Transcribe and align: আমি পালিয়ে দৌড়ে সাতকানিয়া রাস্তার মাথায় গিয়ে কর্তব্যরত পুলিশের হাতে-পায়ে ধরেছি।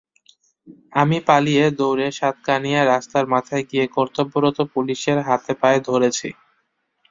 আমি 0.93 1.17
পালিয়ে 1.27 1.65
দৌড়ে 1.79 2.07
সাতকানিয়া 2.11 2.81
রাস্তার 2.85 3.25
মাথায় 3.33 3.63
গিয়ে 3.69 3.85
কর্তব্যরত 3.95 4.57
পুলিশের 4.73 5.17
হাতে-পায়ে 5.27 5.79
ধরেছি। 5.87 6.29